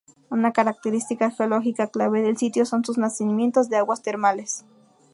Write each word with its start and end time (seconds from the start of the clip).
Una 0.31 0.51
característica 0.51 1.29
geológica 1.29 1.85
clave 1.85 2.23
del 2.23 2.35
sitio 2.35 2.65
son 2.65 2.83
sus 2.83 2.97
nacimientos 2.97 3.69
de 3.69 3.77
aguas 3.77 4.01
termales. 4.01 4.65